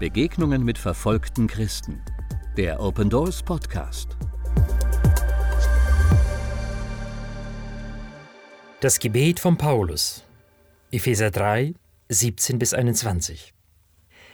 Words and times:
Begegnungen 0.00 0.64
mit 0.64 0.78
verfolgten 0.78 1.46
Christen. 1.46 2.00
Der 2.56 2.80
Open 2.80 3.10
Doors 3.10 3.42
Podcast. 3.42 4.16
Das 8.80 8.98
Gebet 8.98 9.38
von 9.38 9.58
Paulus. 9.58 10.24
Epheser 10.90 11.30
3, 11.30 11.74
17 12.08 12.58
bis 12.58 12.72
21. 12.72 13.52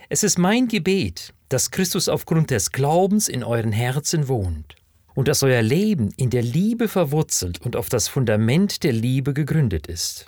Es 0.08 0.22
ist 0.22 0.38
mein 0.38 0.68
Gebet, 0.68 1.34
dass 1.48 1.72
Christus 1.72 2.08
aufgrund 2.08 2.52
des 2.52 2.70
Glaubens 2.70 3.26
in 3.26 3.42
euren 3.42 3.72
Herzen 3.72 4.28
wohnt 4.28 4.76
und 5.16 5.26
dass 5.26 5.42
euer 5.42 5.62
Leben 5.62 6.12
in 6.16 6.30
der 6.30 6.42
Liebe 6.42 6.86
verwurzelt 6.86 7.60
und 7.60 7.74
auf 7.74 7.88
das 7.88 8.06
Fundament 8.06 8.84
der 8.84 8.92
Liebe 8.92 9.34
gegründet 9.34 9.88
ist. 9.88 10.26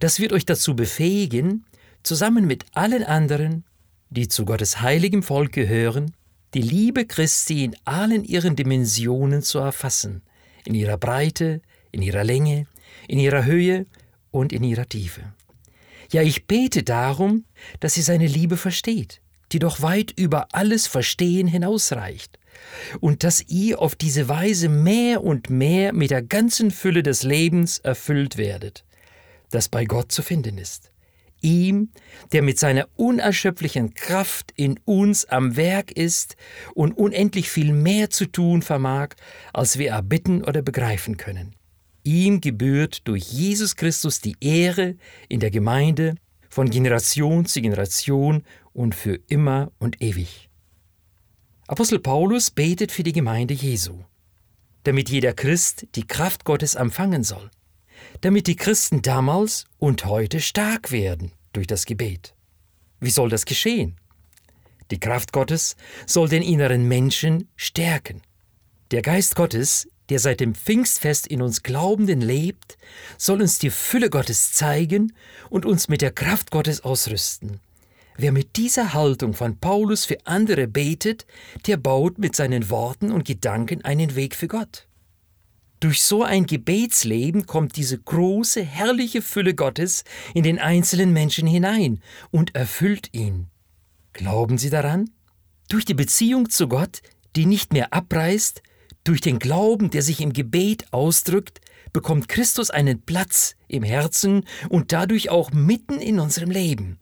Das 0.00 0.18
wird 0.18 0.32
euch 0.32 0.44
dazu 0.44 0.74
befähigen, 0.74 1.64
zusammen 2.02 2.48
mit 2.48 2.64
allen 2.74 3.04
anderen, 3.04 3.62
die 4.10 4.28
zu 4.28 4.44
Gottes 4.44 4.80
heiligem 4.80 5.22
Volk 5.22 5.52
gehören, 5.52 6.14
die 6.54 6.62
Liebe 6.62 7.06
Christi 7.06 7.64
in 7.64 7.76
allen 7.84 8.24
ihren 8.24 8.56
Dimensionen 8.56 9.42
zu 9.42 9.58
erfassen, 9.58 10.22
in 10.64 10.74
ihrer 10.74 10.96
Breite, 10.96 11.60
in 11.92 12.02
ihrer 12.02 12.24
Länge, 12.24 12.66
in 13.08 13.18
ihrer 13.18 13.44
Höhe 13.44 13.86
und 14.30 14.52
in 14.52 14.64
ihrer 14.64 14.88
Tiefe. 14.88 15.32
Ja, 16.12 16.22
ich 16.22 16.46
bete 16.46 16.82
darum, 16.82 17.44
dass 17.80 17.96
ihr 17.96 18.04
seine 18.04 18.26
Liebe 18.26 18.56
versteht, 18.56 19.20
die 19.52 19.58
doch 19.58 19.82
weit 19.82 20.12
über 20.12 20.48
alles 20.52 20.86
Verstehen 20.86 21.46
hinausreicht, 21.46 22.38
und 23.00 23.22
dass 23.22 23.42
ihr 23.48 23.80
auf 23.80 23.94
diese 23.94 24.28
Weise 24.28 24.68
mehr 24.68 25.22
und 25.22 25.50
mehr 25.50 25.92
mit 25.92 26.10
der 26.10 26.22
ganzen 26.22 26.70
Fülle 26.70 27.02
des 27.02 27.22
Lebens 27.22 27.78
erfüllt 27.78 28.38
werdet, 28.38 28.84
das 29.50 29.68
bei 29.68 29.84
Gott 29.84 30.10
zu 30.10 30.22
finden 30.22 30.58
ist. 30.58 30.90
Ihm, 31.46 31.90
der 32.32 32.42
mit 32.42 32.58
seiner 32.58 32.88
unerschöpflichen 32.96 33.94
Kraft 33.94 34.52
in 34.56 34.80
uns 34.84 35.26
am 35.26 35.54
Werk 35.54 35.92
ist 35.92 36.34
und 36.74 36.98
unendlich 36.98 37.50
viel 37.50 37.72
mehr 37.72 38.10
zu 38.10 38.26
tun 38.26 38.62
vermag, 38.62 39.10
als 39.52 39.78
wir 39.78 39.90
erbitten 39.90 40.42
oder 40.42 40.60
begreifen 40.60 41.16
können. 41.18 41.54
Ihm 42.02 42.40
gebührt 42.40 43.06
durch 43.06 43.30
Jesus 43.30 43.76
Christus 43.76 44.20
die 44.20 44.34
Ehre 44.40 44.96
in 45.28 45.38
der 45.38 45.52
Gemeinde 45.52 46.16
von 46.50 46.68
Generation 46.68 47.46
zu 47.46 47.60
Generation 47.60 48.42
und 48.72 48.96
für 48.96 49.20
immer 49.28 49.70
und 49.78 50.02
ewig. 50.02 50.50
Apostel 51.68 52.00
Paulus 52.00 52.50
betet 52.50 52.90
für 52.90 53.04
die 53.04 53.12
Gemeinde 53.12 53.54
Jesu, 53.54 54.02
damit 54.82 55.10
jeder 55.10 55.32
Christ 55.32 55.86
die 55.94 56.08
Kraft 56.08 56.44
Gottes 56.44 56.74
empfangen 56.74 57.22
soll, 57.22 57.52
damit 58.22 58.48
die 58.48 58.56
Christen 58.56 59.00
damals 59.02 59.64
und 59.78 60.06
heute 60.06 60.40
stark 60.40 60.90
werden 60.90 61.30
durch 61.56 61.66
das 61.66 61.86
Gebet. 61.86 62.34
Wie 63.00 63.10
soll 63.10 63.28
das 63.28 63.44
geschehen? 63.44 63.96
Die 64.90 65.00
Kraft 65.00 65.32
Gottes 65.32 65.76
soll 66.06 66.28
den 66.28 66.42
inneren 66.42 66.86
Menschen 66.86 67.48
stärken. 67.56 68.22
Der 68.92 69.02
Geist 69.02 69.34
Gottes 69.34 69.88
der 70.08 70.18
seit 70.18 70.40
dem 70.40 70.54
Pfingstfest 70.54 71.26
in 71.26 71.42
uns 71.42 71.62
Glaubenden 71.62 72.20
lebt, 72.20 72.76
soll 73.18 73.42
uns 73.42 73.58
die 73.58 73.70
Fülle 73.70 74.10
Gottes 74.10 74.52
zeigen 74.52 75.12
und 75.50 75.66
uns 75.66 75.88
mit 75.88 76.02
der 76.02 76.12
Kraft 76.12 76.50
Gottes 76.50 76.82
ausrüsten. 76.82 77.60
Wer 78.16 78.32
mit 78.32 78.56
dieser 78.56 78.94
Haltung 78.94 79.34
von 79.34 79.58
Paulus 79.58 80.06
für 80.06 80.18
andere 80.24 80.68
betet, 80.68 81.26
der 81.66 81.76
baut 81.76 82.18
mit 82.18 82.34
seinen 82.34 82.70
Worten 82.70 83.12
und 83.12 83.26
Gedanken 83.26 83.84
einen 83.84 84.14
Weg 84.14 84.34
für 84.34 84.48
Gott. 84.48 84.86
Durch 85.86 86.02
so 86.02 86.24
ein 86.24 86.46
Gebetsleben 86.46 87.46
kommt 87.46 87.76
diese 87.76 87.96
große, 87.96 88.60
herrliche 88.60 89.22
Fülle 89.22 89.54
Gottes 89.54 90.02
in 90.34 90.42
den 90.42 90.58
einzelnen 90.58 91.12
Menschen 91.12 91.46
hinein 91.46 92.00
und 92.32 92.56
erfüllt 92.56 93.10
ihn. 93.12 93.46
Glauben 94.12 94.58
Sie 94.58 94.68
daran? 94.68 95.10
Durch 95.68 95.84
die 95.84 95.94
Beziehung 95.94 96.50
zu 96.50 96.66
Gott, 96.66 97.02
die 97.36 97.46
nicht 97.46 97.72
mehr 97.72 97.94
abreißt, 97.94 98.64
durch 99.04 99.20
den 99.20 99.38
Glauben, 99.38 99.90
der 99.90 100.02
sich 100.02 100.20
im 100.20 100.32
Gebet 100.32 100.92
ausdrückt, 100.92 101.60
bekommt 101.92 102.28
Christus 102.28 102.70
einen 102.70 103.02
Platz 103.02 103.54
im 103.68 103.84
Herzen 103.84 104.44
und 104.68 104.90
dadurch 104.90 105.30
auch 105.30 105.52
mitten 105.52 106.00
in 106.00 106.18
unserem 106.18 106.50
Leben. 106.50 106.98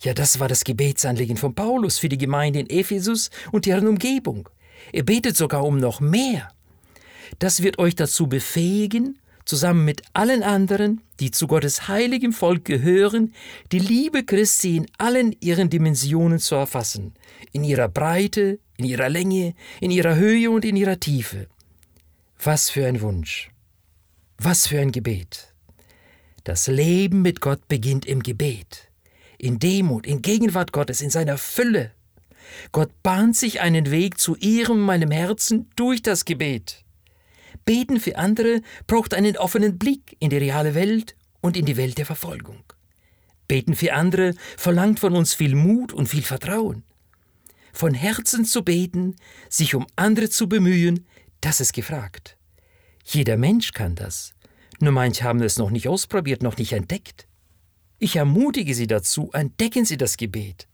Ja, 0.00 0.14
das 0.14 0.38
war 0.38 0.46
das 0.46 0.62
Gebetsanliegen 0.62 1.38
von 1.38 1.56
Paulus 1.56 1.98
für 1.98 2.08
die 2.08 2.18
Gemeinde 2.18 2.60
in 2.60 2.70
Ephesus 2.70 3.30
und 3.50 3.66
deren 3.66 3.88
Umgebung. 3.88 4.48
Er 4.92 5.02
betet 5.02 5.36
sogar 5.36 5.64
um 5.64 5.78
noch 5.78 5.98
mehr. 5.98 6.52
Das 7.38 7.62
wird 7.62 7.78
euch 7.78 7.94
dazu 7.94 8.26
befähigen, 8.26 9.18
zusammen 9.44 9.84
mit 9.84 10.02
allen 10.12 10.42
anderen, 10.42 11.00
die 11.20 11.30
zu 11.30 11.46
Gottes 11.46 11.88
heiligem 11.88 12.32
Volk 12.32 12.64
gehören, 12.64 13.32
die 13.72 13.78
Liebe 13.78 14.24
Christi 14.24 14.76
in 14.76 14.86
allen 14.98 15.34
ihren 15.40 15.70
Dimensionen 15.70 16.38
zu 16.38 16.54
erfassen, 16.54 17.14
in 17.52 17.64
ihrer 17.64 17.88
Breite, 17.88 18.58
in 18.76 18.84
ihrer 18.84 19.08
Länge, 19.08 19.54
in 19.80 19.90
ihrer 19.90 20.16
Höhe 20.16 20.50
und 20.50 20.64
in 20.64 20.76
ihrer 20.76 21.00
Tiefe. 21.00 21.46
Was 22.42 22.70
für 22.70 22.86
ein 22.86 23.00
Wunsch. 23.00 23.50
Was 24.36 24.66
für 24.66 24.80
ein 24.80 24.92
Gebet. 24.92 25.52
Das 26.44 26.66
Leben 26.66 27.22
mit 27.22 27.40
Gott 27.40 27.66
beginnt 27.68 28.06
im 28.06 28.22
Gebet, 28.22 28.90
in 29.38 29.58
Demut, 29.58 30.06
in 30.06 30.22
Gegenwart 30.22 30.72
Gottes, 30.72 31.00
in 31.00 31.10
seiner 31.10 31.38
Fülle. 31.38 31.90
Gott 32.72 32.90
bahnt 33.02 33.36
sich 33.36 33.60
einen 33.60 33.90
Weg 33.90 34.18
zu 34.18 34.36
ihrem 34.36 34.80
meinem 34.80 35.10
Herzen 35.10 35.70
durch 35.76 36.02
das 36.02 36.24
Gebet. 36.24 36.84
Beten 37.64 38.00
für 38.00 38.16
andere 38.16 38.62
braucht 38.86 39.14
einen 39.14 39.36
offenen 39.36 39.78
Blick 39.78 40.16
in 40.18 40.30
die 40.30 40.38
reale 40.38 40.74
Welt 40.74 41.16
und 41.40 41.56
in 41.56 41.66
die 41.66 41.76
Welt 41.76 41.98
der 41.98 42.06
Verfolgung. 42.06 42.62
Beten 43.46 43.74
für 43.74 43.94
andere 43.94 44.34
verlangt 44.56 45.00
von 45.00 45.14
uns 45.14 45.34
viel 45.34 45.54
Mut 45.54 45.92
und 45.92 46.08
viel 46.08 46.22
Vertrauen. 46.22 46.84
Von 47.72 47.94
Herzen 47.94 48.44
zu 48.44 48.62
beten, 48.62 49.16
sich 49.48 49.74
um 49.74 49.86
andere 49.96 50.28
zu 50.28 50.48
bemühen, 50.48 51.06
das 51.40 51.60
ist 51.60 51.72
gefragt. 51.72 52.36
Jeder 53.04 53.36
Mensch 53.36 53.72
kann 53.72 53.94
das. 53.94 54.34
Nur 54.80 54.92
manche 54.92 55.24
haben 55.24 55.42
es 55.42 55.58
noch 55.58 55.70
nicht 55.70 55.88
ausprobiert, 55.88 56.42
noch 56.42 56.56
nicht 56.56 56.72
entdeckt. 56.72 57.26
Ich 57.98 58.16
ermutige 58.16 58.74
Sie 58.74 58.86
dazu, 58.86 59.30
entdecken 59.32 59.84
Sie 59.84 59.96
das 59.96 60.16
Gebet. 60.16 60.67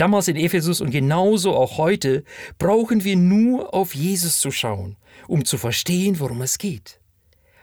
Damals 0.00 0.28
in 0.28 0.36
Ephesus 0.36 0.80
und 0.80 0.92
genauso 0.92 1.54
auch 1.54 1.76
heute 1.76 2.24
brauchen 2.58 3.04
wir 3.04 3.16
nur 3.16 3.74
auf 3.74 3.94
Jesus 3.94 4.40
zu 4.40 4.50
schauen, 4.50 4.96
um 5.28 5.44
zu 5.44 5.58
verstehen, 5.58 6.20
worum 6.20 6.40
es 6.40 6.56
geht. 6.56 6.98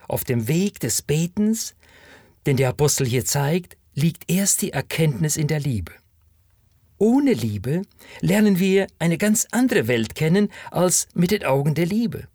Auf 0.08 0.24
dem 0.24 0.48
Weg 0.48 0.80
des 0.80 1.02
Betens, 1.02 1.74
den 2.46 2.56
der 2.56 2.70
Apostel 2.70 3.08
hier 3.08 3.26
zeigt, 3.26 3.76
liegt 3.96 4.30
erst 4.30 4.62
die 4.62 4.72
Erkenntnis 4.72 5.36
in 5.36 5.48
der 5.48 5.60
Liebe. 5.60 5.94
Ohne 7.00 7.34
Liebe 7.34 7.82
lernen 8.22 8.60
wir 8.60 8.86
eine 9.00 9.18
ganz 9.18 9.48
andere 9.50 9.88
Welt 9.88 10.14
kennen 10.14 10.50
als 10.70 11.08
mit 11.16 11.32
den 11.32 11.44
Augen 11.44 11.74
der 11.74 11.88
Liebe. 11.88 12.28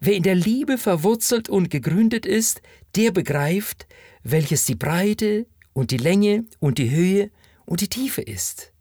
Wer 0.00 0.14
in 0.14 0.22
der 0.22 0.34
Liebe 0.34 0.78
verwurzelt 0.78 1.50
und 1.50 1.68
gegründet 1.68 2.24
ist, 2.24 2.62
der 2.94 3.10
begreift, 3.10 3.86
welches 4.22 4.64
die 4.64 4.76
Breite 4.76 5.44
und 5.74 5.90
die 5.90 5.98
Länge 5.98 6.46
und 6.58 6.78
die 6.78 6.88
Höhe 6.88 7.30
und 7.66 7.82
die 7.82 7.88
Tiefe 7.88 8.22
ist. 8.22 8.72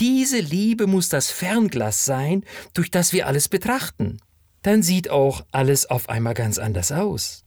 Diese 0.00 0.38
Liebe 0.38 0.86
muss 0.86 1.08
das 1.08 1.30
Fernglas 1.30 2.04
sein, 2.04 2.44
durch 2.74 2.90
das 2.90 3.12
wir 3.12 3.26
alles 3.26 3.48
betrachten. 3.48 4.18
Dann 4.62 4.82
sieht 4.82 5.10
auch 5.10 5.44
alles 5.52 5.86
auf 5.86 6.08
einmal 6.08 6.34
ganz 6.34 6.58
anders 6.58 6.92
aus. 6.92 7.44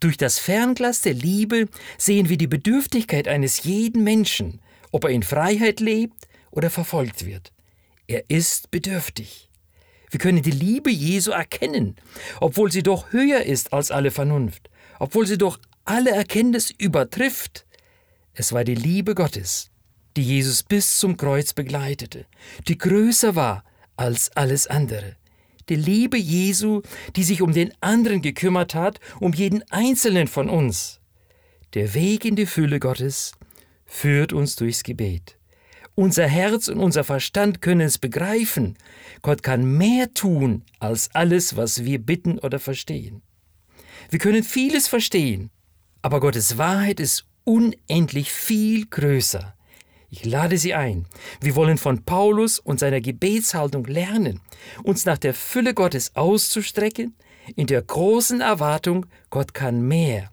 Durch 0.00 0.16
das 0.16 0.38
Fernglas 0.38 1.00
der 1.02 1.14
Liebe 1.14 1.68
sehen 1.96 2.28
wir 2.28 2.38
die 2.38 2.46
Bedürftigkeit 2.46 3.26
eines 3.26 3.64
jeden 3.64 4.04
Menschen, 4.04 4.60
ob 4.92 5.04
er 5.04 5.10
in 5.10 5.22
Freiheit 5.22 5.80
lebt 5.80 6.28
oder 6.50 6.70
verfolgt 6.70 7.26
wird. 7.26 7.52
Er 8.06 8.30
ist 8.30 8.70
bedürftig. 8.70 9.50
Wir 10.10 10.20
können 10.20 10.42
die 10.42 10.50
Liebe 10.50 10.90
Jesu 10.90 11.32
erkennen, 11.32 11.96
obwohl 12.40 12.72
sie 12.72 12.82
doch 12.82 13.12
höher 13.12 13.42
ist 13.42 13.72
als 13.72 13.90
alle 13.90 14.10
Vernunft, 14.10 14.70
obwohl 14.98 15.26
sie 15.26 15.36
doch 15.36 15.58
alle 15.84 16.12
Erkenntnis 16.12 16.70
übertrifft. 16.70 17.66
Es 18.32 18.52
war 18.52 18.64
die 18.64 18.74
Liebe 18.74 19.14
Gottes, 19.14 19.70
die 20.18 20.24
Jesus 20.24 20.64
bis 20.64 20.96
zum 20.98 21.16
Kreuz 21.16 21.52
begleitete, 21.52 22.26
die 22.66 22.76
größer 22.76 23.36
war 23.36 23.62
als 23.96 24.36
alles 24.36 24.66
andere. 24.66 25.14
Die 25.68 25.76
Liebe 25.76 26.18
Jesu, 26.18 26.82
die 27.14 27.22
sich 27.22 27.40
um 27.40 27.52
den 27.52 27.72
anderen 27.80 28.20
gekümmert 28.20 28.74
hat, 28.74 28.98
um 29.20 29.32
jeden 29.32 29.62
einzelnen 29.70 30.26
von 30.26 30.50
uns. 30.50 30.98
Der 31.74 31.94
Weg 31.94 32.24
in 32.24 32.34
die 32.34 32.46
Fülle 32.46 32.80
Gottes 32.80 33.30
führt 33.86 34.32
uns 34.32 34.56
durchs 34.56 34.82
Gebet. 34.82 35.38
Unser 35.94 36.26
Herz 36.26 36.66
und 36.66 36.80
unser 36.80 37.04
Verstand 37.04 37.62
können 37.62 37.82
es 37.82 37.98
begreifen. 37.98 38.76
Gott 39.22 39.44
kann 39.44 39.64
mehr 39.76 40.12
tun 40.14 40.64
als 40.80 41.14
alles, 41.14 41.56
was 41.56 41.84
wir 41.84 42.00
bitten 42.00 42.40
oder 42.40 42.58
verstehen. 42.58 43.22
Wir 44.10 44.18
können 44.18 44.42
vieles 44.42 44.88
verstehen, 44.88 45.50
aber 46.02 46.18
Gottes 46.18 46.58
Wahrheit 46.58 46.98
ist 46.98 47.24
unendlich 47.44 48.32
viel 48.32 48.86
größer. 48.86 49.54
Ich 50.10 50.24
lade 50.24 50.56
Sie 50.56 50.72
ein. 50.74 51.06
Wir 51.40 51.54
wollen 51.54 51.76
von 51.76 52.04
Paulus 52.04 52.58
und 52.58 52.80
seiner 52.80 53.00
Gebetshaltung 53.00 53.84
lernen, 53.84 54.40
uns 54.82 55.04
nach 55.04 55.18
der 55.18 55.34
Fülle 55.34 55.74
Gottes 55.74 56.16
auszustrecken, 56.16 57.14
in 57.56 57.66
der 57.66 57.82
großen 57.82 58.40
Erwartung, 58.40 59.06
Gott 59.30 59.54
kann 59.54 59.80
mehr 59.80 60.30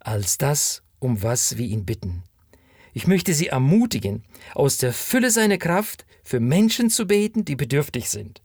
als 0.00 0.38
das, 0.38 0.82
um 0.98 1.22
was 1.22 1.56
wir 1.58 1.66
ihn 1.66 1.84
bitten. 1.84 2.24
Ich 2.92 3.06
möchte 3.06 3.34
Sie 3.34 3.48
ermutigen, 3.48 4.24
aus 4.54 4.78
der 4.78 4.92
Fülle 4.92 5.30
seiner 5.30 5.58
Kraft 5.58 6.06
für 6.24 6.40
Menschen 6.40 6.90
zu 6.90 7.06
beten, 7.06 7.44
die 7.44 7.56
bedürftig 7.56 8.10
sind, 8.10 8.42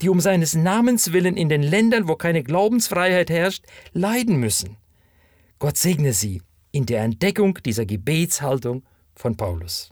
die 0.00 0.08
um 0.08 0.20
seines 0.20 0.54
Namens 0.54 1.12
willen 1.12 1.36
in 1.36 1.48
den 1.48 1.62
Ländern, 1.62 2.08
wo 2.08 2.16
keine 2.16 2.42
Glaubensfreiheit 2.42 3.30
herrscht, 3.30 3.64
leiden 3.92 4.36
müssen. 4.36 4.76
Gott 5.58 5.76
segne 5.76 6.12
Sie 6.12 6.42
in 6.72 6.86
der 6.86 7.02
Entdeckung 7.02 7.58
dieser 7.64 7.86
Gebetshaltung 7.86 8.82
von 9.14 9.36
Paulus. 9.36 9.91